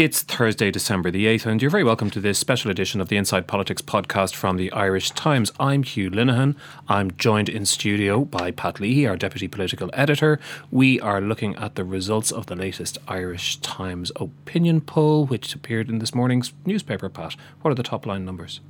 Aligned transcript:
It's 0.00 0.22
Thursday, 0.22 0.70
December 0.70 1.10
the 1.10 1.26
8th, 1.26 1.44
and 1.44 1.60
you're 1.60 1.70
very 1.70 1.84
welcome 1.84 2.08
to 2.08 2.20
this 2.20 2.38
special 2.38 2.70
edition 2.70 3.02
of 3.02 3.08
the 3.08 3.18
Inside 3.18 3.46
Politics 3.46 3.82
podcast 3.82 4.34
from 4.34 4.56
the 4.56 4.72
Irish 4.72 5.10
Times. 5.10 5.52
I'm 5.60 5.82
Hugh 5.82 6.10
Linehan. 6.10 6.56
I'm 6.88 7.10
joined 7.18 7.50
in 7.50 7.66
studio 7.66 8.24
by 8.24 8.50
Pat 8.50 8.80
Leahy, 8.80 9.06
our 9.06 9.18
deputy 9.18 9.46
political 9.46 9.90
editor. 9.92 10.40
We 10.70 10.98
are 11.02 11.20
looking 11.20 11.54
at 11.56 11.74
the 11.74 11.84
results 11.84 12.32
of 12.32 12.46
the 12.46 12.56
latest 12.56 12.96
Irish 13.08 13.58
Times 13.58 14.10
opinion 14.16 14.80
poll, 14.80 15.26
which 15.26 15.54
appeared 15.54 15.90
in 15.90 15.98
this 15.98 16.14
morning's 16.14 16.54
newspaper, 16.64 17.10
Pat. 17.10 17.36
What 17.60 17.70
are 17.70 17.74
the 17.74 17.82
top 17.82 18.06
line 18.06 18.24
numbers? 18.24 18.60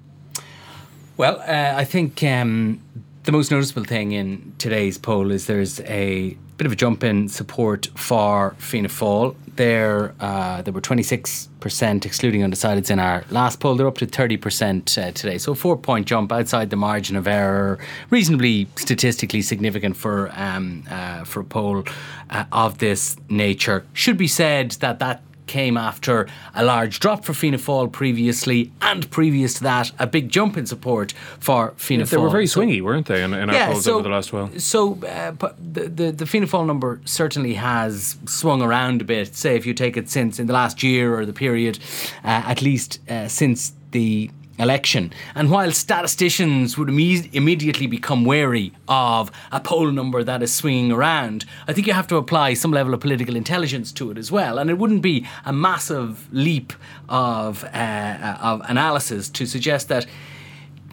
Well, 1.16 1.38
uh, 1.42 1.74
I 1.76 1.84
think 1.84 2.24
um, 2.24 2.80
the 3.25 3.32
most 3.32 3.50
noticeable 3.50 3.84
thing 3.84 4.12
in 4.12 4.55
today's 4.59 4.96
poll 4.96 5.30
is 5.30 5.46
there's 5.46 5.80
a 5.80 6.37
bit 6.57 6.66
of 6.66 6.73
a 6.73 6.77
jump 6.77 7.05
in 7.05 7.29
support 7.29 7.87
for 7.95 8.55
Fianna 8.59 8.89
Fáil. 8.89 9.34
There, 9.57 10.14
uh, 10.20 10.62
there 10.62 10.73
were 10.73 10.80
26% 10.80 12.06
excluding 12.06 12.41
undecideds 12.41 12.91
in 12.91 12.98
our 12.98 13.25
last 13.30 13.61
poll. 13.61 13.75
They're 13.77 13.87
up 13.87 13.98
to 13.98 14.06
30% 14.06 14.97
uh, 14.97 15.12
today. 15.12 15.37
So, 15.37 15.52
a 15.52 15.55
four 15.55 15.77
point 15.77 16.06
jump 16.06 16.33
outside 16.33 16.70
the 16.70 16.77
margin 16.77 17.14
of 17.16 17.27
error, 17.27 17.78
reasonably 18.09 18.69
statistically 18.77 19.42
significant 19.42 19.97
for, 19.97 20.30
um, 20.34 20.84
uh, 20.91 21.25
for 21.25 21.41
a 21.41 21.45
poll 21.45 21.84
uh, 22.30 22.45
of 22.52 22.78
this 22.78 23.16
nature. 23.28 23.84
Should 23.92 24.16
be 24.16 24.28
said 24.28 24.73
that 24.73 24.98
that 25.00 25.23
came 25.50 25.77
after 25.77 26.28
a 26.54 26.62
large 26.62 27.00
drop 27.00 27.24
for 27.24 27.34
Fianna 27.34 27.58
Fáil 27.58 27.91
previously, 27.91 28.70
and 28.80 29.10
previous 29.10 29.54
to 29.54 29.64
that, 29.64 29.91
a 29.98 30.06
big 30.06 30.28
jump 30.28 30.56
in 30.56 30.64
support 30.64 31.12
for 31.41 31.74
Fianna 31.77 32.04
Fáil. 32.04 32.10
They 32.10 32.16
were 32.18 32.30
very 32.30 32.46
swingy, 32.46 32.80
weren't 32.80 33.06
they, 33.06 33.24
in, 33.24 33.34
in 33.34 33.48
yeah, 33.48 33.66
our 33.66 33.72
polls 33.72 33.84
so, 33.84 33.94
over 33.94 34.05
the 34.05 34.14
last 34.14 34.32
while? 34.32 34.48
So, 34.58 34.94
uh, 35.05 35.32
the, 35.58 35.88
the, 35.88 36.12
the 36.12 36.27
Fianna 36.27 36.46
Fáil 36.46 36.66
number 36.66 37.00
certainly 37.05 37.55
has 37.55 38.16
swung 38.27 38.62
around 38.62 39.02
a 39.02 39.05
bit. 39.05 39.34
Say, 39.34 39.56
if 39.56 39.66
you 39.66 39.74
take 39.74 39.96
it 39.96 40.08
since 40.08 40.38
in 40.38 40.46
the 40.46 40.52
last 40.52 40.84
year 40.84 41.18
or 41.18 41.27
the 41.27 41.32
period, 41.32 41.80
uh, 42.22 42.44
at 42.46 42.62
least 42.62 43.00
uh, 43.10 43.27
since 43.27 43.72
the 43.91 44.30
election. 44.60 45.12
And 45.34 45.50
while 45.50 45.72
statisticians 45.72 46.78
would 46.78 46.89
imme- 46.89 47.33
immediately 47.33 47.86
become 47.86 48.25
wary 48.25 48.72
of 48.89 49.30
a 49.50 49.61
poll 49.61 49.91
number 49.91 50.22
that 50.22 50.42
is 50.42 50.55
swinging 50.55 50.92
around, 50.92 51.44
I 51.66 51.72
think 51.72 51.86
you 51.86 51.92
have 51.92 52.06
to 52.08 52.16
apply 52.16 52.55
some 52.55 52.70
level 52.70 52.94
of 52.94 53.00
political 53.00 53.36
intelligence 53.36 53.92
to 53.92 54.11
it 54.11 54.19
as 54.19 54.31
well. 54.31 54.58
And 54.58 54.70
it 54.70 54.78
wouldn't 54.78 55.03
be 55.03 55.27
a 55.44 55.53
massive 55.53 56.28
leap 56.33 56.72
of, 57.08 57.64
uh, 57.64 58.36
of 58.41 58.62
analysis 58.69 59.28
to 59.31 59.47
suggest 59.47 59.88
that, 59.88 60.06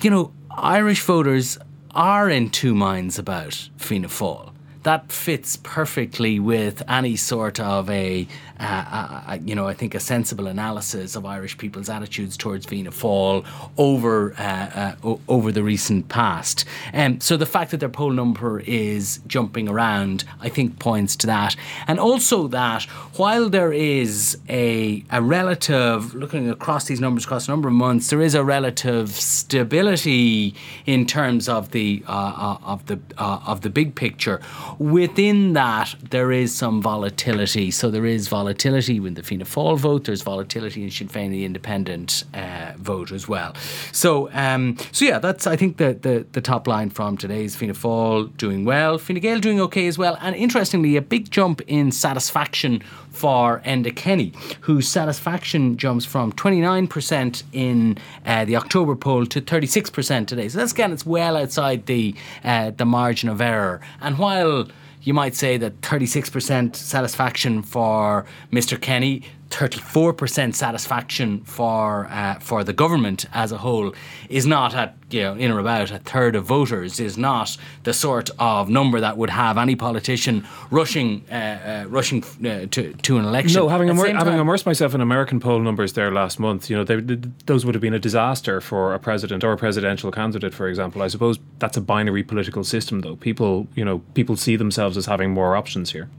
you 0.02 0.10
know, 0.10 0.32
Irish 0.50 1.02
voters 1.02 1.58
are 1.92 2.30
in 2.30 2.50
two 2.50 2.74
minds 2.74 3.20
about 3.20 3.70
Fianna 3.78 4.08
Fáil 4.08 4.52
that 4.88 5.12
fits 5.12 5.58
perfectly 5.64 6.40
with 6.40 6.82
any 6.88 7.18
sort 7.18 7.60
of 7.60 7.90
a, 7.90 8.26
uh, 8.60 9.24
a, 9.28 9.40
you 9.40 9.56
know, 9.56 9.68
I 9.68 9.74
think 9.74 9.96
a 9.96 10.00
sensible 10.00 10.48
analysis 10.48 11.16
of 11.16 11.26
Irish 11.26 11.58
people's 11.58 11.90
attitudes 11.90 12.38
towards 12.38 12.66
Fianna 12.66 12.92
Fáil 12.92 13.46
over 13.78 14.34
uh, 14.38 14.96
uh, 15.04 15.18
over 15.28 15.52
the 15.52 15.64
recent 15.64 16.10
past. 16.10 16.66
Um, 16.94 17.20
so 17.22 17.38
the 17.38 17.46
fact 17.46 17.72
that 17.72 17.80
their 17.80 17.90
poll 17.90 18.12
number 18.12 18.60
is 18.62 19.20
jumping 19.28 19.70
around, 19.70 20.24
I 20.42 20.50
think, 20.50 20.80
points 20.80 21.16
to 21.18 21.28
that, 21.28 21.56
and 21.88 22.00
also 22.00 22.48
that 22.48 22.84
while 23.16 23.50
there 23.50 23.74
is 23.74 24.38
a 24.50 25.04
a 25.12 25.22
relative 25.22 26.14
looking 26.14 26.50
across 26.50 26.86
these 26.86 27.00
numbers 27.00 27.26
across 27.26 27.48
a 27.48 27.52
number 27.52 27.68
of 27.68 27.74
months, 27.74 28.10
there 28.10 28.22
is 28.22 28.36
a 28.36 28.44
relative 28.44 29.10
stability 29.12 30.56
in 30.86 31.06
terms 31.06 31.48
of 31.50 31.72
the 31.72 32.04
uh, 32.08 32.12
uh, 32.12 32.58
of 32.64 32.86
the 32.88 33.00
uh, 33.18 33.40
of 33.46 33.62
the 33.62 33.70
big 33.70 33.96
picture 33.96 34.42
Within 34.80 35.54
that, 35.54 35.96
there 36.10 36.32
is 36.32 36.54
some 36.54 36.82
volatility. 36.82 37.72
So 37.72 37.90
there 37.90 38.06
is 38.06 38.28
volatility 38.28 38.47
with 38.48 39.16
the 39.16 39.24
Fianna 39.24 39.46
Fáil 39.46 39.78
vote. 39.78 40.06
There's 40.06 40.22
volatility 40.22 40.84
in 40.84 40.92
Sinn 40.92 41.08
Féin, 41.08 41.32
the 41.32 41.46
independent 41.46 42.24
uh, 42.34 42.74
vote 42.78 43.12
as 43.12 43.28
well. 43.28 43.54
So, 43.92 44.30
um, 44.34 44.78
so 44.92 45.06
yeah, 45.06 45.20
that's 45.20 45.48
I 45.48 45.56
think 45.56 45.78
the, 45.78 45.94
the 45.94 46.26
the 46.32 46.42
top 46.42 46.68
line 46.68 46.90
from 46.90 47.18
today's 47.18 47.56
Fianna 47.56 47.74
Fáil 47.74 48.36
doing 48.38 48.66
well, 48.66 48.98
Fine 48.98 49.20
Gael 49.20 49.40
doing 49.40 49.60
okay 49.62 49.88
as 49.88 49.98
well, 49.98 50.18
and 50.22 50.36
interestingly, 50.36 50.96
a 50.96 51.02
big 51.02 51.32
jump 51.32 51.62
in 51.68 51.92
satisfaction 51.92 52.82
for 53.10 53.62
Enda 53.66 53.96
Kenny, 53.96 54.32
whose 54.62 54.88
satisfaction 54.88 55.76
jumps 55.78 56.06
from 56.06 56.32
29% 56.34 57.44
in 57.52 57.98
uh, 58.26 58.46
the 58.46 58.56
October 58.56 58.96
poll 58.96 59.26
to 59.26 59.42
36% 59.42 60.28
today. 60.28 60.48
So 60.50 60.60
that's 60.60 60.72
again, 60.72 60.94
it's 60.94 61.06
well 61.06 61.36
outside 61.36 61.88
the 61.88 62.16
uh, 62.44 62.72
the 62.72 62.86
margin 62.86 63.30
of 63.30 63.42
error. 63.42 63.82
And 64.02 64.18
while 64.18 64.68
you 65.08 65.14
might 65.14 65.36
say 65.36 65.56
that 65.56 65.80
36% 65.80 66.76
satisfaction 66.76 67.62
for 67.62 68.26
Mr. 68.52 68.80
Kenny, 68.80 69.24
34% 69.50 70.54
satisfaction 70.56 71.42
for 71.42 72.08
uh, 72.10 72.36
for 72.40 72.64
the 72.64 72.74
government 72.74 73.26
as 73.34 73.52
a 73.52 73.58
whole 73.58 73.94
is 74.30 74.46
not 74.46 74.76
at 74.76 74.96
you 75.10 75.22
know 75.22 75.36
in 75.36 75.52
or 75.52 75.60
about 75.60 75.90
a 75.92 76.00
third 76.00 76.36
of 76.36 76.46
voters 76.46 77.00
is 77.00 77.18
not 77.18 77.58
the 77.84 77.94
sort 77.94 78.30
of 78.40 78.70
number 78.70 79.00
that 79.00 79.18
would 79.18 79.30
have 79.30 79.58
any 79.58 79.76
politician 79.76 80.46
rushing 80.70 81.24
uh, 81.32 81.34
uh, 81.34 81.86
rushing 81.88 82.24
uh, 82.24 82.66
to 82.72 82.94
to 82.94 83.18
an 83.18 83.26
election. 83.26 83.60
No, 83.60 83.70
having 83.70 83.88
immer- 83.88 84.14
having 84.14 84.38
immersed 84.38 84.66
myself 84.66 84.94
in 84.94 85.02
American 85.02 85.40
poll 85.40 85.60
numbers 85.60 85.94
there 85.94 86.12
last 86.12 86.40
month, 86.40 86.70
you 86.70 86.76
know, 86.76 86.84
they, 86.84 87.00
they, 87.00 87.16
those 87.46 87.66
would 87.66 87.76
have 87.76 87.82
been 87.82 87.94
a 87.94 88.00
disaster 88.00 88.60
for 88.60 88.94
a 88.94 89.00
president 89.00 89.44
or 89.44 89.54
a 89.54 89.58
presidential 89.58 90.12
candidate, 90.12 90.54
for 90.54 90.68
example. 90.68 91.02
I 91.02 91.08
suppose 91.08 91.40
that's 91.60 91.78
a 91.78 91.82
binary 91.82 92.24
political 92.24 92.64
system, 92.64 93.02
though. 93.02 93.16
People, 93.16 93.68
you 93.76 93.86
know, 93.86 94.00
people 94.14 94.36
see 94.36 94.56
themselves 94.58 94.98
as 94.98 95.06
having 95.06 95.32
more 95.32 95.56
options 95.56 95.92
here 95.92 96.10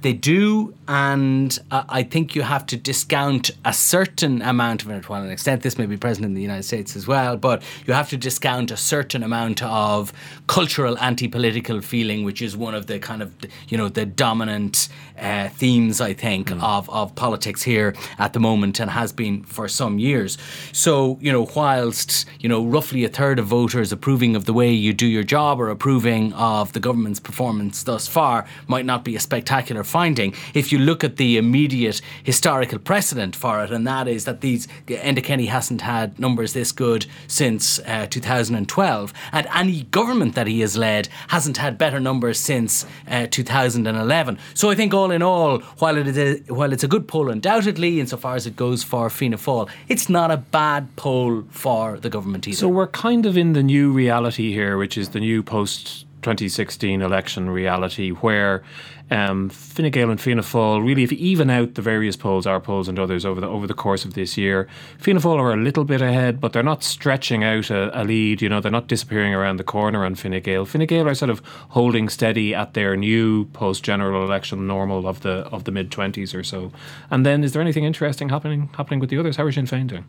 they 0.00 0.12
do, 0.12 0.74
and 0.86 1.58
uh, 1.70 1.84
I 1.88 2.02
think 2.02 2.34
you 2.34 2.42
have 2.42 2.66
to 2.66 2.76
discount 2.76 3.50
a 3.64 3.72
certain 3.72 4.42
amount 4.42 4.82
of 4.82 4.90
it. 4.90 5.04
To 5.04 5.12
an 5.14 5.30
extent, 5.30 5.62
this 5.62 5.78
may 5.78 5.86
be 5.86 5.96
present 5.96 6.24
in 6.24 6.34
the 6.34 6.42
United 6.42 6.64
States 6.64 6.94
as 6.96 7.06
well, 7.06 7.36
but 7.36 7.62
you 7.86 7.94
have 7.94 8.10
to 8.10 8.16
discount 8.16 8.70
a 8.70 8.76
certain 8.76 9.22
amount 9.22 9.62
of 9.62 10.12
cultural 10.46 10.98
anti-political 10.98 11.80
feeling, 11.80 12.24
which 12.24 12.42
is 12.42 12.56
one 12.56 12.74
of 12.74 12.86
the 12.86 12.98
kind 12.98 13.22
of 13.22 13.34
you 13.68 13.78
know 13.78 13.88
the 13.88 14.06
dominant 14.06 14.88
uh, 15.18 15.48
themes 15.48 16.00
I 16.00 16.12
think 16.12 16.48
mm. 16.48 16.62
of 16.62 16.88
of 16.90 17.14
politics 17.14 17.62
here 17.62 17.94
at 18.18 18.32
the 18.32 18.40
moment, 18.40 18.80
and 18.80 18.90
has 18.90 19.12
been 19.12 19.44
for 19.44 19.68
some 19.68 19.98
years. 19.98 20.38
So 20.72 21.18
you 21.20 21.32
know, 21.32 21.48
whilst 21.56 22.26
you 22.40 22.48
know 22.48 22.64
roughly 22.64 23.04
a 23.04 23.08
third 23.08 23.38
of 23.38 23.46
voters 23.46 23.92
approving 23.92 24.36
of 24.36 24.44
the 24.44 24.52
way 24.52 24.70
you 24.72 24.92
do 24.92 25.06
your 25.06 25.24
job 25.24 25.60
or 25.60 25.68
approving 25.68 26.32
of 26.34 26.72
the 26.72 26.80
government's 26.80 27.20
performance 27.20 27.82
thus 27.82 28.06
far 28.06 28.46
might 28.66 28.84
not 28.84 29.04
be 29.04 29.16
a 29.16 29.20
spectacular 29.20 29.61
spectacular 29.62 29.84
finding 29.84 30.34
if 30.54 30.72
you 30.72 30.78
look 30.78 31.04
at 31.04 31.16
the 31.16 31.36
immediate 31.36 32.00
historical 32.24 32.78
precedent 32.78 33.36
for 33.36 33.62
it, 33.62 33.70
and 33.70 33.86
that 33.86 34.08
is 34.08 34.24
that 34.24 34.40
these 34.40 34.66
Kenny 34.86 35.46
hasn't 35.46 35.82
had 35.82 36.18
numbers 36.18 36.52
this 36.52 36.72
good 36.72 37.06
since 37.28 37.78
uh, 37.80 38.06
2012, 38.10 39.12
and 39.32 39.46
any 39.54 39.82
government 39.84 40.34
that 40.34 40.46
he 40.46 40.60
has 40.60 40.76
led 40.76 41.08
hasn't 41.28 41.58
had 41.58 41.78
better 41.78 42.00
numbers 42.00 42.38
since 42.40 42.86
uh, 43.08 43.26
2011. 43.30 44.38
So 44.54 44.70
I 44.70 44.74
think 44.74 44.94
all 44.94 45.10
in 45.12 45.22
all, 45.22 45.60
while 45.78 45.96
it 45.96 46.06
is 46.06 46.18
a, 46.18 46.38
while 46.52 46.72
it's 46.72 46.84
a 46.84 46.88
good 46.88 47.06
poll 47.06 47.30
undoubtedly, 47.30 48.00
insofar 48.00 48.34
as 48.34 48.46
it 48.46 48.56
goes 48.56 48.82
for 48.82 49.08
Fianna 49.10 49.36
Fáil, 49.36 49.68
it's 49.88 50.08
not 50.08 50.30
a 50.30 50.36
bad 50.36 50.94
poll 50.96 51.44
for 51.50 51.98
the 51.98 52.10
government 52.10 52.48
either. 52.48 52.56
So 52.56 52.68
we're 52.68 52.88
kind 52.88 53.26
of 53.26 53.36
in 53.36 53.52
the 53.52 53.62
new 53.62 53.92
reality 53.92 54.52
here, 54.52 54.76
which 54.76 54.98
is 54.98 55.10
the 55.10 55.20
new 55.20 55.42
post 55.42 56.06
2016 56.22 57.02
election 57.02 57.50
reality 57.50 58.10
where 58.10 58.62
um, 59.10 59.50
Fine 59.50 59.90
Gael 59.90 60.10
and 60.10 60.20
Fianna 60.20 60.42
Fáil 60.42 60.84
really, 60.84 61.02
if 61.02 61.12
you 61.12 61.18
even 61.18 61.50
out 61.50 61.74
the 61.74 61.82
various 61.82 62.16
polls, 62.16 62.46
our 62.46 62.60
polls 62.60 62.88
and 62.88 62.98
others 62.98 63.26
over 63.26 63.40
the 63.40 63.46
over 63.46 63.66
the 63.66 63.74
course 63.74 64.04
of 64.04 64.14
this 64.14 64.38
year, 64.38 64.68
Fianna 64.98 65.20
Fáil 65.20 65.38
are 65.38 65.52
a 65.52 65.56
little 65.56 65.84
bit 65.84 66.00
ahead, 66.00 66.40
but 66.40 66.52
they're 66.52 66.62
not 66.62 66.82
stretching 66.82 67.44
out 67.44 67.68
a, 67.68 68.00
a 68.00 68.04
lead. 68.04 68.40
You 68.40 68.48
know, 68.48 68.60
they're 68.60 68.72
not 68.72 68.86
disappearing 68.86 69.34
around 69.34 69.58
the 69.58 69.64
corner 69.64 70.04
on 70.04 70.14
Fine 70.14 70.40
Gael. 70.40 70.64
Fine 70.64 70.86
Gael 70.86 71.08
are 71.08 71.14
sort 71.14 71.30
of 71.30 71.40
holding 71.70 72.08
steady 72.08 72.54
at 72.54 72.72
their 72.72 72.96
new 72.96 73.44
post 73.46 73.82
general 73.82 74.24
election 74.24 74.66
normal 74.66 75.06
of 75.06 75.20
the 75.20 75.46
of 75.52 75.64
the 75.64 75.72
mid 75.72 75.90
twenties 75.90 76.34
or 76.34 76.42
so. 76.42 76.72
And 77.10 77.26
then, 77.26 77.44
is 77.44 77.52
there 77.52 77.60
anything 77.60 77.84
interesting 77.84 78.30
happening 78.30 78.70
happening 78.76 79.00
with 79.00 79.10
the 79.10 79.18
others? 79.18 79.36
How 79.36 79.44
are 79.44 79.52
Sinn 79.52 79.66
Féin 79.66 79.88
doing? 79.88 80.06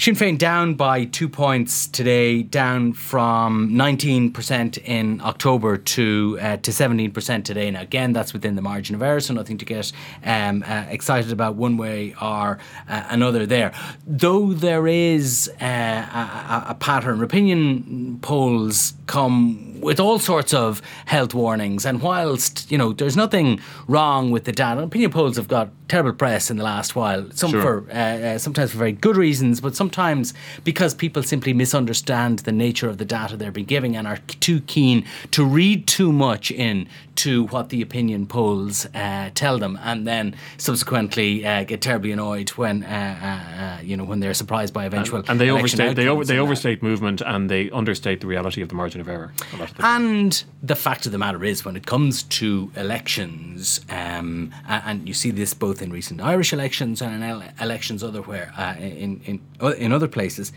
Sinn 0.00 0.14
Féin 0.14 0.38
down 0.38 0.74
by 0.74 1.06
two 1.06 1.28
points 1.28 1.88
today, 1.88 2.44
down 2.44 2.92
from 2.92 3.70
19% 3.70 4.78
in 4.84 5.20
October 5.22 5.76
to 5.76 6.38
uh, 6.40 6.56
to 6.58 6.70
17% 6.70 7.42
today. 7.42 7.68
Now, 7.72 7.80
again, 7.80 8.12
that's 8.12 8.32
within 8.32 8.54
the 8.54 8.62
margin 8.62 8.94
of 8.94 9.02
error, 9.02 9.18
so 9.18 9.34
nothing 9.34 9.58
to 9.58 9.64
get 9.64 9.90
um, 10.24 10.62
uh, 10.64 10.84
excited 10.88 11.32
about 11.32 11.56
one 11.56 11.76
way 11.76 12.14
or 12.22 12.60
uh, 12.88 13.06
another 13.08 13.44
there. 13.44 13.72
Though 14.06 14.52
there 14.52 14.86
is 14.86 15.50
uh, 15.60 15.64
a, 15.64 16.66
a 16.68 16.76
pattern, 16.78 17.20
opinion 17.20 18.20
polls 18.22 18.94
come 19.06 19.67
with 19.80 20.00
all 20.00 20.18
sorts 20.18 20.52
of 20.54 20.82
health 21.06 21.34
warnings. 21.34 21.86
And 21.86 22.00
whilst, 22.00 22.70
you 22.70 22.78
know, 22.78 22.92
there's 22.92 23.16
nothing 23.16 23.60
wrong 23.86 24.30
with 24.30 24.44
the 24.44 24.52
data, 24.52 24.82
opinion 24.82 25.10
polls 25.10 25.36
have 25.36 25.48
got 25.48 25.70
terrible 25.88 26.12
press 26.12 26.50
in 26.50 26.56
the 26.58 26.64
last 26.64 26.94
while. 26.94 27.30
Some 27.32 27.50
sure. 27.50 27.62
for 27.62 27.90
uh, 27.90 27.94
uh, 27.94 28.38
sometimes 28.38 28.72
for 28.72 28.78
very 28.78 28.92
good 28.92 29.16
reasons, 29.16 29.60
but 29.60 29.74
sometimes 29.74 30.34
because 30.64 30.94
people 30.94 31.22
simply 31.22 31.52
misunderstand 31.52 32.40
the 32.40 32.52
nature 32.52 32.88
of 32.88 32.98
the 32.98 33.04
data 33.04 33.36
they're 33.36 33.50
being 33.50 33.66
giving 33.66 33.96
and 33.96 34.06
are 34.06 34.18
too 34.40 34.60
keen 34.62 35.04
to 35.30 35.44
read 35.44 35.86
too 35.86 36.12
much 36.12 36.50
in 36.50 36.88
to 37.16 37.46
what 37.46 37.70
the 37.70 37.82
opinion 37.82 38.26
polls 38.26 38.86
uh, 38.94 39.30
tell 39.34 39.58
them, 39.58 39.78
and 39.82 40.06
then 40.06 40.36
subsequently 40.56 41.44
uh, 41.44 41.64
get 41.64 41.80
terribly 41.80 42.12
annoyed 42.12 42.50
when 42.50 42.84
uh, 42.84 43.78
uh, 43.78 43.82
you 43.82 43.96
know 43.96 44.04
when 44.04 44.20
they're 44.20 44.34
surprised 44.34 44.72
by 44.72 44.84
eventual 44.84 45.24
and 45.28 45.40
they 45.40 45.50
overstate 45.50 45.96
they 45.96 46.06
over, 46.06 46.24
they 46.24 46.34
and 46.34 46.38
that. 46.38 46.42
overstate 46.42 46.82
movement 46.82 47.20
and 47.24 47.50
they 47.50 47.70
understate 47.70 48.20
the 48.20 48.26
reality 48.26 48.62
of 48.62 48.68
the 48.68 48.74
margin 48.74 49.00
of 49.00 49.08
error. 49.08 49.32
And 49.78 50.42
the 50.62 50.76
fact 50.76 51.06
of 51.06 51.12
the 51.12 51.18
matter 51.18 51.44
is, 51.44 51.64
when 51.64 51.76
it 51.76 51.86
comes 51.86 52.22
to 52.24 52.70
elections, 52.76 53.80
um, 53.88 54.52
and 54.68 55.06
you 55.06 55.14
see 55.14 55.30
this 55.30 55.54
both 55.54 55.82
in 55.82 55.90
recent 55.90 56.20
Irish 56.20 56.52
elections 56.52 57.02
and 57.02 57.22
in 57.22 57.42
elections 57.60 58.02
elsewhere, 58.02 58.52
uh, 58.56 58.74
in 58.78 59.20
in 59.24 59.40
in 59.78 59.92
other 59.92 60.08
places, 60.08 60.52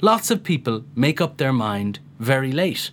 lots 0.00 0.30
of 0.30 0.42
people 0.42 0.84
make 0.94 1.20
up 1.20 1.36
their 1.36 1.52
mind 1.52 1.98
very 2.18 2.52
late. 2.52 2.90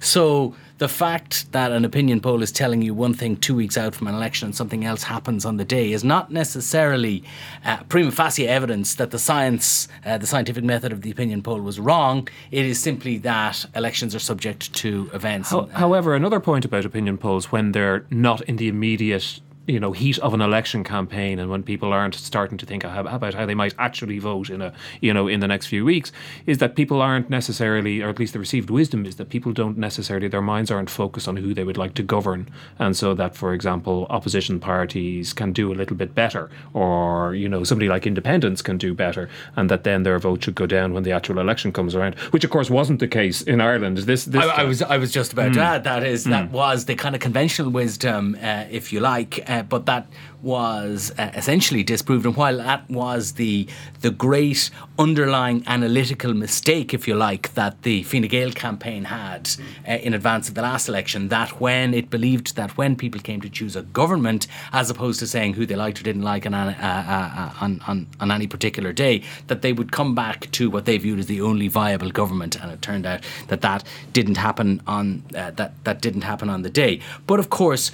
So 0.00 0.54
the 0.78 0.88
fact 0.88 1.50
that 1.52 1.72
an 1.72 1.84
opinion 1.84 2.20
poll 2.20 2.42
is 2.42 2.52
telling 2.52 2.82
you 2.82 2.92
one 2.92 3.14
thing 3.14 3.36
two 3.36 3.54
weeks 3.54 3.78
out 3.78 3.94
from 3.94 4.08
an 4.08 4.14
election 4.14 4.46
and 4.46 4.54
something 4.54 4.84
else 4.84 5.04
happens 5.04 5.44
on 5.46 5.56
the 5.56 5.64
day 5.64 5.92
is 5.92 6.04
not 6.04 6.30
necessarily 6.30 7.24
uh, 7.64 7.78
prima 7.88 8.10
facie 8.10 8.46
evidence 8.46 8.94
that 8.96 9.10
the 9.10 9.18
science, 9.18 9.88
uh, 10.04 10.18
the 10.18 10.26
scientific 10.26 10.64
method 10.64 10.92
of 10.92 11.00
the 11.02 11.10
opinion 11.10 11.42
poll 11.42 11.60
was 11.60 11.80
wrong. 11.80 12.28
It 12.50 12.66
is 12.66 12.78
simply 12.78 13.16
that 13.18 13.64
elections 13.74 14.14
are 14.14 14.18
subject 14.18 14.72
to 14.74 15.10
events. 15.14 15.50
How- 15.50 15.60
and, 15.60 15.72
uh, 15.72 15.78
However, 15.78 16.14
another 16.14 16.40
point 16.40 16.64
about 16.64 16.84
opinion 16.84 17.16
polls 17.16 17.50
when 17.50 17.72
they're 17.72 18.04
not 18.10 18.42
in 18.42 18.56
the 18.56 18.68
immediate 18.68 19.40
you 19.66 19.80
know 19.80 19.92
heat 19.92 20.18
of 20.20 20.34
an 20.34 20.40
election 20.40 20.84
campaign 20.84 21.38
and 21.38 21.50
when 21.50 21.62
people 21.62 21.92
aren't 21.92 22.14
starting 22.14 22.58
to 22.58 22.66
think 22.66 22.84
about 22.84 23.34
how 23.34 23.46
they 23.46 23.54
might 23.54 23.74
actually 23.78 24.18
vote 24.18 24.50
in 24.50 24.62
a 24.62 24.72
you 25.00 25.12
know 25.12 25.28
in 25.28 25.40
the 25.40 25.48
next 25.48 25.66
few 25.66 25.84
weeks 25.84 26.12
is 26.46 26.58
that 26.58 26.76
people 26.76 27.02
aren't 27.02 27.28
necessarily 27.28 28.00
or 28.02 28.08
at 28.08 28.18
least 28.18 28.32
the 28.32 28.38
received 28.38 28.70
wisdom 28.70 29.04
is 29.04 29.16
that 29.16 29.28
people 29.28 29.52
don't 29.52 29.76
necessarily 29.78 30.28
their 30.28 30.42
minds 30.42 30.70
aren't 30.70 30.90
focused 30.90 31.28
on 31.28 31.36
who 31.36 31.54
they 31.54 31.64
would 31.64 31.76
like 31.76 31.94
to 31.94 32.02
govern. 32.02 32.48
And 32.78 32.96
so 32.96 33.14
that 33.14 33.34
for 33.34 33.52
example 33.52 34.06
opposition 34.10 34.60
parties 34.60 35.32
can 35.32 35.52
do 35.52 35.72
a 35.72 35.74
little 35.74 35.96
bit 35.96 36.14
better 36.14 36.50
or 36.72 37.34
you 37.34 37.48
know 37.48 37.64
somebody 37.64 37.88
like 37.88 38.06
independents 38.06 38.62
can 38.62 38.78
do 38.78 38.94
better 38.94 39.28
and 39.56 39.70
that 39.70 39.84
then 39.84 40.02
their 40.02 40.18
vote 40.18 40.44
should 40.44 40.54
go 40.54 40.66
down 40.66 40.92
when 40.92 41.02
the 41.02 41.12
actual 41.12 41.38
election 41.38 41.72
comes 41.72 41.94
around 41.94 42.14
which 42.30 42.44
of 42.44 42.50
course 42.50 42.70
wasn't 42.70 43.00
the 43.00 43.08
case 43.08 43.42
in 43.42 43.60
Ireland. 43.60 43.98
This 43.98 44.24
this 44.24 44.44
I, 44.44 44.62
I 44.62 44.64
was 44.64 44.82
I 44.82 44.96
was 44.98 45.12
just 45.12 45.32
about 45.32 45.54
to 45.54 45.60
add 45.60 45.84
that 45.84 46.04
is 46.04 46.24
that 46.24 46.50
was 46.50 46.84
the 46.84 46.94
kind 46.94 47.14
of 47.14 47.20
conventional 47.20 47.70
wisdom, 47.70 48.36
uh, 48.42 48.64
if 48.70 48.92
you 48.92 49.00
like, 49.00 49.48
uh, 49.48 49.55
but 49.62 49.86
that 49.86 50.06
was 50.42 51.12
uh, 51.18 51.30
essentially 51.34 51.82
disproved. 51.82 52.24
And 52.24 52.36
while 52.36 52.58
that 52.58 52.88
was 52.88 53.32
the 53.32 53.66
the 54.00 54.10
great 54.10 54.70
underlying 54.98 55.64
analytical 55.66 56.34
mistake, 56.34 56.94
if 56.94 57.08
you 57.08 57.14
like, 57.14 57.54
that 57.54 57.82
the 57.82 58.02
Fine 58.04 58.28
Gael 58.28 58.52
campaign 58.52 59.04
had 59.04 59.50
uh, 59.88 59.92
in 59.92 60.14
advance 60.14 60.48
of 60.48 60.54
the 60.54 60.62
last 60.62 60.88
election, 60.88 61.28
that 61.28 61.60
when 61.60 61.94
it 61.94 62.10
believed 62.10 62.56
that 62.56 62.76
when 62.76 62.96
people 62.96 63.20
came 63.20 63.40
to 63.40 63.48
choose 63.48 63.74
a 63.74 63.82
government, 63.82 64.46
as 64.72 64.90
opposed 64.90 65.18
to 65.20 65.26
saying 65.26 65.54
who 65.54 65.66
they 65.66 65.74
liked 65.74 66.00
or 66.00 66.04
didn't 66.04 66.22
like 66.22 66.46
on 66.46 66.54
uh, 66.54 66.74
uh, 66.80 67.64
on, 67.64 67.80
on 67.88 68.06
on 68.20 68.30
any 68.30 68.46
particular 68.46 68.92
day, 68.92 69.22
that 69.48 69.62
they 69.62 69.72
would 69.72 69.90
come 69.90 70.14
back 70.14 70.50
to 70.52 70.70
what 70.70 70.84
they 70.84 70.98
viewed 70.98 71.18
as 71.18 71.26
the 71.26 71.40
only 71.40 71.68
viable 71.68 72.10
government, 72.10 72.60
and 72.60 72.70
it 72.70 72.82
turned 72.82 73.06
out 73.06 73.20
that 73.48 73.62
that 73.62 73.84
didn't 74.12 74.36
happen 74.36 74.80
on 74.86 75.22
uh, 75.34 75.50
that 75.52 75.72
that 75.84 76.00
didn't 76.00 76.22
happen 76.22 76.48
on 76.48 76.62
the 76.62 76.70
day. 76.70 77.00
But 77.26 77.40
of 77.40 77.50
course, 77.50 77.90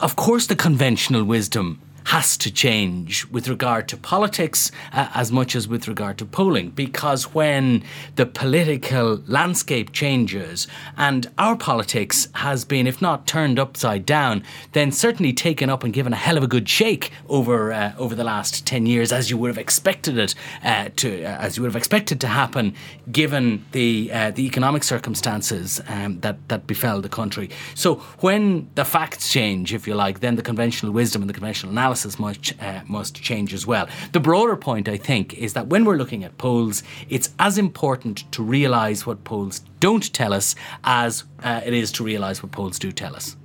of 0.00 0.16
course, 0.16 0.46
the 0.46 0.56
conventional 0.56 1.24
wisdom 1.24 1.80
has 2.04 2.36
to 2.36 2.52
change 2.52 3.26
with 3.28 3.48
regard 3.48 3.88
to 3.88 3.96
politics 3.96 4.70
uh, 4.92 5.08
as 5.14 5.32
much 5.32 5.56
as 5.56 5.66
with 5.66 5.88
regard 5.88 6.18
to 6.18 6.26
polling. 6.26 6.68
Because 6.70 7.34
when 7.34 7.82
the 8.16 8.26
political 8.26 9.22
landscape 9.26 9.92
changes 9.92 10.66
and 10.96 11.30
our 11.38 11.56
politics 11.56 12.28
has 12.34 12.64
been 12.64 12.86
if 12.86 13.00
not 13.00 13.26
turned 13.26 13.58
upside 13.58 14.04
down 14.04 14.42
then 14.72 14.92
certainly 14.92 15.32
taken 15.32 15.70
up 15.70 15.82
and 15.82 15.94
given 15.94 16.12
a 16.12 16.16
hell 16.16 16.36
of 16.36 16.44
a 16.44 16.46
good 16.46 16.68
shake 16.68 17.10
over 17.28 17.72
uh, 17.72 17.92
over 17.96 18.14
the 18.14 18.24
last 18.24 18.66
10 18.66 18.86
years 18.86 19.10
as 19.10 19.30
you 19.30 19.38
would 19.38 19.48
have 19.48 19.58
expected 19.58 20.18
it 20.18 20.34
uh, 20.62 20.90
to 20.96 21.24
uh, 21.24 21.38
as 21.38 21.56
you 21.56 21.62
would 21.62 21.70
have 21.70 21.76
expected 21.76 22.20
to 22.20 22.26
happen 22.26 22.74
given 23.10 23.64
the 23.72 24.10
uh, 24.12 24.30
the 24.30 24.44
economic 24.46 24.84
circumstances 24.84 25.80
um, 25.88 26.20
that 26.20 26.36
that 26.48 26.66
befell 26.66 27.00
the 27.00 27.08
country. 27.08 27.48
So 27.74 27.96
when 28.20 28.68
the 28.74 28.84
facts 28.84 29.32
change 29.32 29.72
if 29.72 29.86
you 29.86 29.94
like 29.94 30.20
then 30.20 30.36
the 30.36 30.42
conventional 30.42 30.92
wisdom 30.92 31.22
and 31.22 31.28
the 31.28 31.34
conventional 31.34 31.72
analysis 31.72 31.93
must 32.18 32.52
uh, 32.60 32.80
must 32.86 33.14
change 33.22 33.54
as 33.54 33.66
well 33.66 33.86
the 34.12 34.20
broader 34.20 34.56
point 34.56 34.88
i 34.88 34.96
think 34.96 35.34
is 35.34 35.52
that 35.52 35.66
when 35.68 35.84
we're 35.84 35.96
looking 35.96 36.24
at 36.24 36.36
polls 36.38 36.82
it's 37.08 37.30
as 37.38 37.58
important 37.58 38.30
to 38.32 38.42
realize 38.42 39.06
what 39.06 39.24
polls 39.24 39.60
don't 39.80 40.12
tell 40.12 40.32
us 40.32 40.54
as 40.84 41.24
uh, 41.42 41.60
it 41.64 41.72
is 41.72 41.92
to 41.92 42.04
realize 42.04 42.42
what 42.42 42.52
polls 42.52 42.78
do 42.78 42.92
tell 42.92 43.14
us 43.14 43.36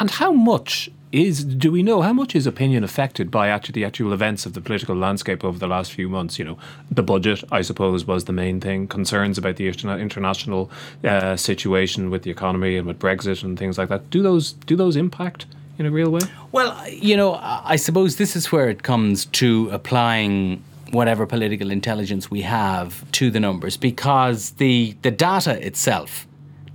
And 0.00 0.10
how 0.10 0.32
much 0.32 0.90
is 1.12 1.44
do 1.44 1.70
we 1.70 1.82
know 1.82 2.00
how 2.02 2.12
much 2.12 2.34
is 2.34 2.46
opinion 2.46 2.84
affected 2.84 3.30
by 3.30 3.48
actually 3.48 3.72
the 3.72 3.84
actual 3.84 4.12
events 4.12 4.46
of 4.46 4.52
the 4.54 4.60
political 4.60 4.96
landscape 4.96 5.44
over 5.44 5.58
the 5.58 5.66
last 5.66 5.92
few 5.92 6.08
months? 6.08 6.38
You 6.38 6.44
know, 6.44 6.58
the 6.90 7.02
budget, 7.02 7.44
I 7.52 7.62
suppose, 7.62 8.06
was 8.06 8.24
the 8.24 8.32
main 8.32 8.60
thing. 8.60 8.86
Concerns 8.88 9.36
about 9.36 9.56
the 9.56 9.68
international 9.68 10.70
uh, 11.04 11.36
situation 11.36 12.10
with 12.10 12.22
the 12.22 12.30
economy 12.30 12.76
and 12.76 12.86
with 12.86 12.98
Brexit 12.98 13.42
and 13.42 13.58
things 13.58 13.76
like 13.76 13.88
that. 13.88 14.08
Do 14.10 14.22
those 14.22 14.52
do 14.52 14.76
those 14.76 14.96
impact 14.96 15.46
in 15.80 15.86
a 15.86 15.90
real 15.90 16.10
way? 16.10 16.20
Well, 16.52 16.88
you 16.88 17.16
know, 17.16 17.34
I 17.34 17.76
suppose 17.76 18.16
this 18.16 18.36
is 18.36 18.52
where 18.52 18.68
it 18.68 18.82
comes 18.82 19.24
to 19.26 19.70
applying 19.70 20.62
whatever 20.92 21.26
political 21.26 21.70
intelligence 21.70 22.30
we 22.30 22.42
have 22.42 23.10
to 23.12 23.30
the 23.30 23.40
numbers 23.40 23.76
because 23.76 24.50
the 24.52 24.96
the 25.02 25.10
data 25.10 25.64
itself 25.64 26.26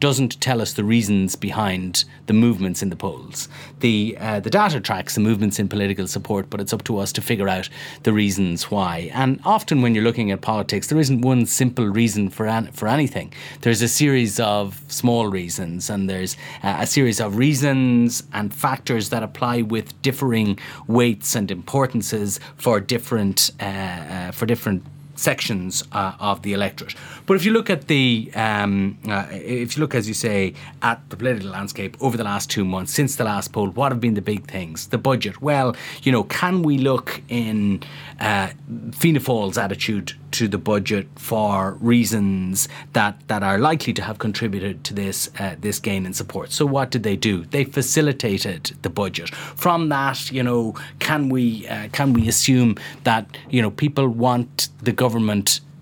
doesn't 0.05 0.39
tell 0.39 0.61
us 0.61 0.73
the 0.73 0.83
reasons 0.83 1.35
behind 1.35 2.05
the 2.27 2.33
movements 2.33 2.83
in 2.83 2.91
the 2.91 2.95
polls. 2.95 3.49
The 3.79 4.15
uh, 4.19 4.39
the 4.39 4.51
data 4.51 4.79
tracks 4.79 5.15
the 5.15 5.19
movements 5.19 5.57
in 5.57 5.67
political 5.67 6.05
support, 6.05 6.47
but 6.51 6.61
it's 6.61 6.73
up 6.73 6.83
to 6.83 6.99
us 6.99 7.11
to 7.13 7.21
figure 7.21 7.49
out 7.49 7.69
the 8.03 8.13
reasons 8.13 8.69
why. 8.69 9.09
And 9.15 9.39
often, 9.43 9.81
when 9.81 9.95
you're 9.95 10.03
looking 10.03 10.29
at 10.29 10.41
politics, 10.41 10.85
there 10.89 10.99
isn't 10.99 11.21
one 11.21 11.47
simple 11.47 11.87
reason 11.87 12.29
for 12.29 12.45
an, 12.45 12.71
for 12.71 12.87
anything. 12.87 13.33
There's 13.61 13.81
a 13.81 13.87
series 13.87 14.39
of 14.39 14.79
small 14.89 15.25
reasons, 15.27 15.89
and 15.89 16.07
there's 16.07 16.37
uh, 16.61 16.77
a 16.81 16.85
series 16.85 17.19
of 17.19 17.37
reasons 17.37 18.21
and 18.31 18.53
factors 18.53 19.09
that 19.09 19.23
apply 19.23 19.63
with 19.63 19.99
differing 20.03 20.59
weights 20.85 21.35
and 21.35 21.49
importances 21.49 22.39
for 22.57 22.79
different 22.79 23.49
uh, 23.59 23.63
uh, 23.63 24.31
for 24.31 24.45
different 24.45 24.83
sections 25.15 25.83
uh, 25.91 26.13
of 26.19 26.41
the 26.41 26.53
electorate. 26.53 26.95
But 27.25 27.35
if 27.35 27.45
you 27.45 27.51
look 27.51 27.69
at 27.69 27.87
the, 27.87 28.31
um, 28.35 28.97
uh, 29.07 29.25
if 29.31 29.75
you 29.75 29.81
look, 29.81 29.95
as 29.95 30.07
you 30.07 30.13
say, 30.13 30.53
at 30.81 31.09
the 31.09 31.17
political 31.17 31.49
landscape 31.49 31.97
over 32.01 32.17
the 32.17 32.23
last 32.23 32.49
two 32.49 32.65
months 32.65 32.93
since 32.93 33.15
the 33.15 33.23
last 33.23 33.51
poll, 33.51 33.69
what 33.69 33.91
have 33.91 34.01
been 34.01 34.13
the 34.13 34.21
big 34.21 34.49
things? 34.49 34.87
The 34.87 34.97
budget. 34.97 35.41
Well, 35.41 35.75
you 36.03 36.11
know, 36.11 36.23
can 36.23 36.63
we 36.63 36.77
look 36.77 37.21
in 37.29 37.83
uh, 38.19 38.49
Fianna 38.93 39.19
Fáil's 39.19 39.57
attitude 39.57 40.13
to 40.31 40.47
the 40.49 40.57
budget 40.57 41.07
for 41.15 41.77
reasons 41.79 42.67
that, 42.93 43.25
that 43.27 43.41
are 43.41 43.57
likely 43.57 43.93
to 43.93 44.01
have 44.01 44.19
contributed 44.19 44.83
to 44.83 44.93
this 44.93 45.29
uh, 45.39 45.55
this 45.59 45.79
gain 45.79 46.05
in 46.05 46.13
support? 46.13 46.51
So 46.51 46.65
what 46.65 46.91
did 46.91 47.03
they 47.03 47.15
do? 47.15 47.45
They 47.45 47.63
facilitated 47.63 48.75
the 48.81 48.89
budget. 48.89 49.29
From 49.33 49.89
that, 49.89 50.31
you 50.31 50.43
know, 50.43 50.75
can 50.99 51.29
we 51.29 51.67
uh, 51.67 51.87
can 51.91 52.13
we 52.13 52.27
assume 52.27 52.75
that 53.03 53.25
you 53.49 53.61
know 53.61 53.71
people 53.71 54.07
want 54.07 54.69
the 54.81 54.91
government 54.91 55.04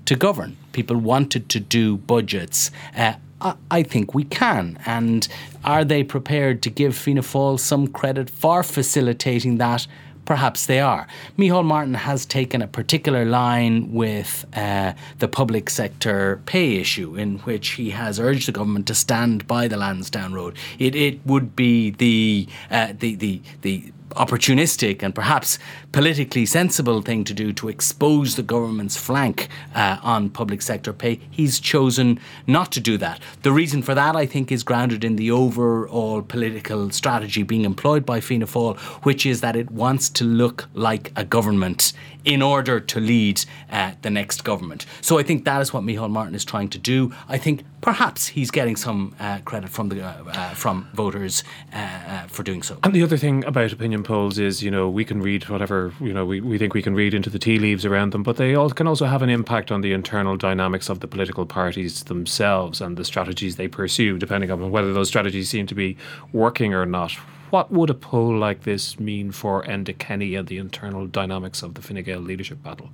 to 0.05 0.15
govern? 0.15 0.57
People 0.73 0.97
wanted 0.97 1.47
to 1.49 1.59
do 1.59 1.97
budgets. 1.97 2.71
Uh, 2.95 3.13
I- 3.41 3.55
I 3.71 3.83
think 3.83 4.13
we 4.13 4.23
can. 4.23 4.77
And 4.85 5.27
are 5.63 5.85
they 5.85 6.03
prepared 6.03 6.61
to 6.63 6.69
give 6.69 6.95
Fianna 6.95 7.21
Fáil 7.21 7.59
some 7.59 7.87
credit 7.87 8.29
for 8.29 8.63
facilitating 8.63 9.57
that? 9.59 9.87
Perhaps 10.25 10.67
they 10.67 10.79
are. 10.79 11.05
Micheál 11.37 11.65
Martin 11.65 11.95
has 11.95 12.25
taken 12.25 12.61
a 12.61 12.67
particular 12.67 13.25
line 13.25 13.91
with 13.91 14.45
uh, 14.55 14.93
the 15.19 15.27
public 15.27 15.69
sector 15.69 16.39
pay 16.45 16.77
issue, 16.77 17.15
in 17.17 17.39
which 17.39 17.69
he 17.71 17.89
has 17.89 18.19
urged 18.21 18.47
the 18.47 18.53
government 18.53 18.87
to 18.87 18.95
stand 18.95 19.45
by 19.47 19.67
the 19.67 19.75
Lansdowne 19.75 20.33
Road. 20.33 20.55
It, 20.79 20.95
it 20.95 21.19
would 21.25 21.57
be 21.57 21.89
the, 21.91 22.47
uh, 22.71 22.93
the, 22.97 23.15
the, 23.15 23.41
the 23.63 23.91
opportunistic 24.15 25.03
and 25.03 25.13
perhaps 25.13 25.59
politically 25.91 26.45
sensible 26.45 27.01
thing 27.01 27.23
to 27.23 27.33
do 27.33 27.53
to 27.53 27.69
expose 27.69 28.35
the 28.35 28.43
government's 28.43 28.97
flank 28.97 29.47
uh, 29.75 29.97
on 30.01 30.29
public 30.29 30.61
sector 30.61 30.93
pay. 30.93 31.19
He's 31.29 31.59
chosen 31.59 32.19
not 32.47 32.71
to 32.73 32.79
do 32.79 32.97
that. 32.97 33.19
The 33.41 33.51
reason 33.51 33.81
for 33.81 33.95
that, 33.95 34.15
I 34.15 34.25
think, 34.25 34.51
is 34.51 34.63
grounded 34.63 35.03
in 35.03 35.15
the 35.15 35.31
overall 35.31 36.21
political 36.21 36.89
strategy 36.91 37.43
being 37.43 37.65
employed 37.65 38.05
by 38.05 38.19
Fianna 38.19 38.45
Fáil, 38.47 38.77
which 39.05 39.25
is 39.25 39.41
that 39.41 39.55
it 39.55 39.71
wants 39.71 40.09
to 40.09 40.23
look 40.23 40.67
like 40.73 41.11
a 41.15 41.23
government 41.23 41.93
in 42.25 42.41
order 42.41 42.79
to 42.79 42.99
lead 42.99 43.43
uh, 43.71 43.91
the 44.01 44.09
next 44.09 44.43
government. 44.43 44.85
So 45.01 45.19
I 45.19 45.23
think 45.23 45.45
that 45.45 45.61
is 45.61 45.73
what 45.73 45.83
Micheál 45.83 46.09
Martin 46.09 46.35
is 46.35 46.45
trying 46.45 46.69
to 46.69 46.77
do. 46.77 47.13
I 47.27 47.37
think 47.37 47.63
perhaps 47.81 48.27
he's 48.27 48.49
getting 48.49 48.75
some 48.75 49.13
uh, 49.19 49.39
credit 49.39 49.69
from 49.69 49.89
the 49.89 50.01
uh, 50.01 50.23
uh 50.25 50.49
from 50.53 50.87
voters 50.93 51.43
uh, 51.73 51.77
uh, 51.77 52.27
for 52.27 52.43
doing 52.43 52.63
so. 52.63 52.77
And 52.83 52.93
the 52.93 53.03
other 53.03 53.17
thing 53.17 53.43
about 53.45 53.73
opinion 53.73 54.03
polls 54.03 54.39
is, 54.39 54.63
you 54.63 54.71
know, 54.71 54.89
we 54.89 55.03
can 55.03 55.21
read 55.21 55.49
whatever 55.49 55.93
you 55.99 56.13
know 56.13 56.25
we, 56.25 56.39
we 56.39 56.57
think 56.57 56.73
we 56.73 56.81
can 56.81 56.95
read 56.95 57.13
into 57.13 57.29
the 57.29 57.39
tea 57.39 57.59
leaves 57.59 57.85
around 57.85 58.11
them, 58.11 58.23
but 58.23 58.37
they 58.37 58.55
all 58.55 58.69
can 58.69 58.87
also 58.87 59.05
have 59.05 59.21
an 59.21 59.29
impact 59.29 59.71
on 59.71 59.81
the 59.81 59.91
internal 59.91 60.37
dynamics 60.37 60.89
of 60.89 61.01
the 61.01 61.07
political 61.07 61.45
parties 61.45 62.03
themselves 62.05 62.79
and 62.81 62.97
the 62.97 63.05
strategies 63.05 63.57
they 63.57 63.67
pursue, 63.67 64.17
depending 64.17 64.49
on 64.49 64.71
whether 64.71 64.93
those 64.93 65.07
strategies 65.09 65.49
seem 65.49 65.67
to 65.67 65.75
be 65.75 65.97
working 66.31 66.73
or 66.73 66.85
not 66.85 67.13
what 67.53 67.71
would 67.71 67.91
a 67.91 67.93
poll 67.93 68.35
like 68.35 68.63
this 68.63 68.99
mean 68.99 69.31
for 69.31 69.61
Enda 69.65 69.95
Kenny 69.95 70.33
and 70.33 70.47
the 70.47 70.57
internal 70.57 71.05
dynamics 71.05 71.61
of 71.61 71.75
the 71.75 71.83
Fine 71.83 72.01
Gael 72.01 72.19
leadership 72.19 72.63
battle? 72.63 72.89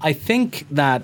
I 0.00 0.14
think 0.14 0.66
that 0.70 1.02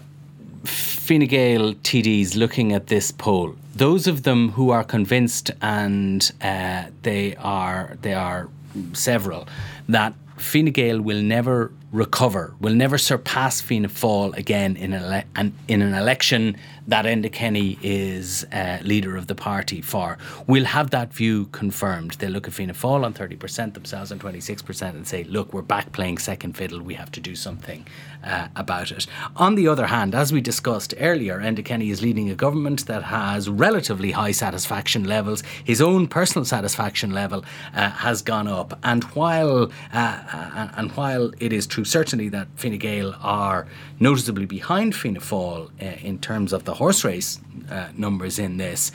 Fine 0.65 1.27
Gael 1.27 1.75
TDs 1.75 2.35
looking 2.35 2.73
at 2.73 2.87
this 2.87 3.13
poll, 3.13 3.57
those 3.75 4.07
of 4.07 4.23
them 4.23 4.53
who 4.53 4.71
are 4.71 4.83
convinced, 4.83 5.51
and 5.61 6.33
uh, 6.41 6.85
they 7.03 7.37
are 7.37 7.99
they 8.01 8.15
are 8.15 8.49
several, 8.95 9.47
that 9.87 10.15
Fine 10.39 10.73
Gael 10.73 11.03
will 11.03 11.21
never 11.21 11.73
recover, 11.95 12.55
will 12.61 12.75
never 12.75 12.99
surpass 12.99 13.61
Fianna 13.61 13.89
Fáil 13.89 14.37
again 14.37 14.77
in, 14.77 14.93
ele- 14.93 15.23
an, 15.37 15.55
in 15.69 15.81
an 15.81 15.95
election 15.95 16.57
that 16.87 17.07
Enda 17.07 17.33
Kenny 17.33 17.79
is 17.83 18.45
uh, 18.53 18.79
leader 18.83 19.17
of 19.17 19.27
the 19.27 19.35
party 19.35 19.81
for. 19.81 20.19
We'll 20.47 20.67
have 20.67 20.91
that 20.91 21.15
view 21.15 21.47
confirmed. 21.47 22.13
They'll 22.13 22.31
look 22.31 22.47
at 22.47 22.53
Fianna 22.53 22.75
Fáil 22.75 23.05
on 23.05 23.15
30%, 23.15 23.75
themselves 23.75 24.13
on 24.13 24.19
26%, 24.19 24.91
and 24.91 25.07
say, 25.07 25.25
look, 25.25 25.53
we're 25.55 25.63
back 25.63 25.93
playing 25.93 26.19
second 26.19 26.55
fiddle. 26.55 26.83
We 26.83 26.95
have 26.95 27.11
to 27.13 27.21
do 27.21 27.35
something 27.35 27.87
uh, 28.23 28.49
about 28.57 28.91
it. 28.91 29.07
On 29.37 29.55
the 29.55 29.69
other 29.69 29.87
hand, 29.87 30.15
as 30.15 30.33
we 30.33 30.41
discussed 30.41 30.95
earlier, 30.99 31.39
Enda 31.39 31.65
Kenny 31.65 31.91
is 31.91 32.03
leading 32.03 32.29
a 32.29 32.35
government 32.35 32.87
that 32.87 33.05
has 33.05 33.49
relatively 33.49 34.11
high 34.11 34.33
satisfaction 34.33 35.05
levels. 35.05 35.43
His 35.65 35.81
own 35.81 36.07
personal 36.09 36.45
satisfaction 36.45 37.13
level 37.13 37.45
uh, 37.73 37.91
has 37.91 38.21
gone 38.21 38.49
up. 38.49 38.79
And 38.83 39.05
while, 39.05 39.71
uh, 39.93 39.97
uh, 39.97 40.69
and 40.77 40.93
while 40.93 41.31
it 41.39 41.53
is 41.53 41.67
true, 41.67 41.84
certainly, 41.85 42.29
that 42.31 42.49
Fine 42.57 42.79
Gael 42.79 43.15
are 43.23 43.67
noticeably 44.01 44.47
behind 44.47 44.95
Fianna 44.95 45.21
Fáil 45.21 45.71
uh, 45.81 45.85
in 46.03 46.19
terms 46.19 46.53
of 46.53 46.65
the 46.65 46.75
horse 46.75 47.05
race 47.05 47.41
uh, 47.71 47.89
numbers 47.97 48.39
in 48.39 48.57
this. 48.57 48.93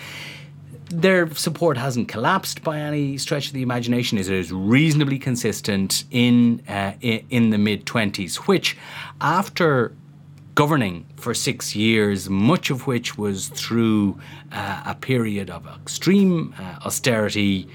Their 0.91 1.31
support 1.35 1.77
hasn't 1.77 2.07
collapsed 2.07 2.63
by 2.63 2.79
any 2.79 3.17
stretch 3.19 3.47
of 3.47 3.53
the 3.53 3.61
imagination. 3.61 4.17
It 4.17 4.27
is 4.27 4.51
reasonably 4.51 5.19
consistent 5.19 6.03
in 6.09 6.63
uh, 6.67 6.93
in 7.01 7.51
the 7.51 7.59
mid 7.59 7.85
twenties, 7.85 8.37
which, 8.47 8.75
after 9.21 9.93
governing 10.55 11.05
for 11.15 11.33
six 11.33 11.75
years, 11.75 12.29
much 12.29 12.71
of 12.71 12.87
which 12.87 13.17
was 13.17 13.49
through 13.49 14.19
uh, 14.51 14.81
a 14.85 14.95
period 14.95 15.49
of 15.49 15.65
extreme 15.67 16.53
uh, 16.59 16.85
austerity, 16.85 17.67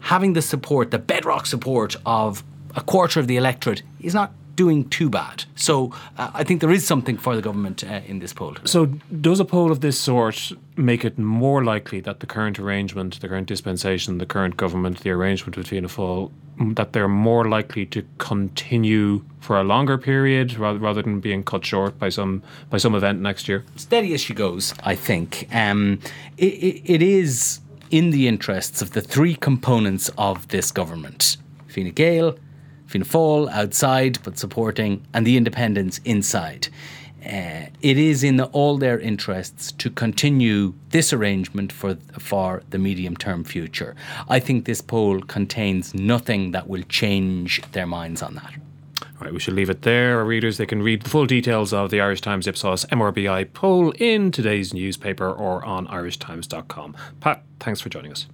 having 0.00 0.34
the 0.34 0.42
support, 0.42 0.90
the 0.90 0.98
bedrock 0.98 1.46
support 1.46 1.96
of 2.04 2.42
a 2.74 2.82
quarter 2.82 3.20
of 3.20 3.26
the 3.26 3.36
electorate, 3.36 3.82
is 4.00 4.12
not 4.12 4.32
doing 4.56 4.88
too 4.88 5.08
bad. 5.08 5.44
So 5.54 5.92
uh, 6.18 6.30
I 6.34 6.42
think 6.44 6.60
there 6.60 6.72
is 6.72 6.86
something 6.86 7.16
for 7.16 7.36
the 7.36 7.42
government 7.42 7.84
uh, 7.84 8.00
in 8.06 8.18
this 8.18 8.32
poll. 8.32 8.56
So 8.64 8.86
does 9.20 9.40
a 9.40 9.44
poll 9.44 9.70
of 9.70 9.80
this 9.80 9.98
sort 10.00 10.52
make 10.76 11.04
it 11.04 11.18
more 11.18 11.62
likely 11.64 12.00
that 12.00 12.20
the 12.20 12.26
current 12.26 12.58
arrangement, 12.58 13.20
the 13.20 13.28
current 13.28 13.46
dispensation, 13.46 14.18
the 14.18 14.26
current 14.26 14.56
government, 14.56 15.00
the 15.00 15.10
arrangement 15.10 15.56
with 15.56 15.68
Fianna 15.68 15.88
Fáil, 15.88 16.30
that 16.58 16.92
they're 16.92 17.08
more 17.08 17.48
likely 17.48 17.84
to 17.86 18.02
continue 18.18 19.22
for 19.40 19.60
a 19.60 19.64
longer 19.64 19.98
period 19.98 20.56
rather, 20.56 20.78
rather 20.78 21.02
than 21.02 21.20
being 21.20 21.44
cut 21.44 21.64
short 21.64 21.98
by 21.98 22.08
some 22.08 22.42
by 22.70 22.78
some 22.78 22.94
event 22.94 23.20
next 23.20 23.48
year? 23.48 23.64
Steady 23.76 24.14
as 24.14 24.20
she 24.20 24.34
goes, 24.34 24.74
I 24.82 24.94
think. 24.94 25.48
Um, 25.52 26.00
it, 26.38 26.54
it, 26.54 26.82
it 26.94 27.02
is 27.02 27.60
in 27.90 28.10
the 28.10 28.26
interests 28.26 28.82
of 28.82 28.92
the 28.92 29.00
three 29.00 29.34
components 29.34 30.10
of 30.16 30.48
this 30.48 30.72
government. 30.72 31.36
Fine 31.68 31.90
Gael, 31.90 32.38
Fianna 32.86 33.04
Fáil 33.04 33.50
outside 33.50 34.18
but 34.22 34.38
supporting, 34.38 35.04
and 35.12 35.26
the 35.26 35.36
independents 35.36 36.00
inside. 36.04 36.68
Uh, 37.24 37.66
it 37.82 37.98
is 37.98 38.22
in 38.22 38.36
the, 38.36 38.44
all 38.46 38.78
their 38.78 39.00
interests 39.00 39.72
to 39.72 39.90
continue 39.90 40.72
this 40.90 41.12
arrangement 41.12 41.72
for 41.72 41.96
for 42.18 42.62
the 42.70 42.78
medium 42.78 43.16
term 43.16 43.42
future. 43.42 43.96
I 44.28 44.38
think 44.38 44.64
this 44.64 44.80
poll 44.80 45.20
contains 45.20 45.92
nothing 45.92 46.52
that 46.52 46.68
will 46.68 46.84
change 46.84 47.62
their 47.72 47.86
minds 47.86 48.22
on 48.22 48.36
that. 48.36 48.54
All 49.02 49.24
right, 49.24 49.32
we 49.32 49.40
should 49.40 49.54
leave 49.54 49.70
it 49.70 49.82
there. 49.82 50.18
Our 50.18 50.24
readers, 50.24 50.58
they 50.58 50.66
can 50.66 50.82
read 50.82 51.02
the 51.02 51.10
full 51.10 51.26
details 51.26 51.72
of 51.72 51.90
the 51.90 52.00
Irish 52.00 52.20
Times 52.20 52.46
Ipsos 52.46 52.84
MRBI 52.86 53.52
poll 53.54 53.92
in 53.92 54.30
today's 54.30 54.72
newspaper 54.72 55.30
or 55.30 55.64
on 55.64 55.86
irishtimes.com. 55.88 56.94
Pat, 57.20 57.42
thanks 57.58 57.80
for 57.80 57.88
joining 57.88 58.12
us. 58.12 58.26